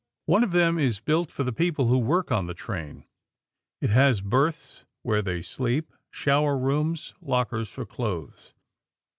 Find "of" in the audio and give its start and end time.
0.43-0.51